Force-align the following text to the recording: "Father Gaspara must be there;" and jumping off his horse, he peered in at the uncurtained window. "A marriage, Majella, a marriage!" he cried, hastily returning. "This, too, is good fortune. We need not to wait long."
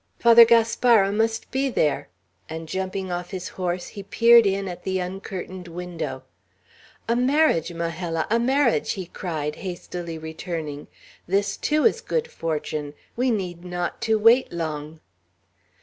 "Father 0.17 0.45
Gaspara 0.45 1.11
must 1.11 1.51
be 1.51 1.69
there;" 1.69 2.07
and 2.49 2.67
jumping 2.67 3.11
off 3.11 3.29
his 3.29 3.49
horse, 3.49 3.89
he 3.89 4.01
peered 4.01 4.47
in 4.47 4.67
at 4.67 4.81
the 4.81 4.97
uncurtained 4.99 5.67
window. 5.67 6.23
"A 7.07 7.15
marriage, 7.15 7.71
Majella, 7.71 8.25
a 8.31 8.39
marriage!" 8.39 8.93
he 8.93 9.05
cried, 9.05 9.57
hastily 9.57 10.17
returning. 10.17 10.87
"This, 11.27 11.55
too, 11.55 11.85
is 11.85 12.01
good 12.01 12.27
fortune. 12.31 12.95
We 13.15 13.29
need 13.29 13.63
not 13.63 14.01
to 14.09 14.17
wait 14.17 14.51
long." 14.51 15.01